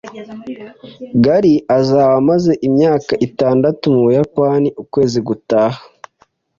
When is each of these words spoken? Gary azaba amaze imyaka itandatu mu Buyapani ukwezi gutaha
Gary 1.23 1.55
azaba 1.77 2.13
amaze 2.21 2.51
imyaka 2.67 3.13
itandatu 3.27 3.83
mu 3.93 3.99
Buyapani 4.05 4.67
ukwezi 4.83 5.19
gutaha 5.27 5.79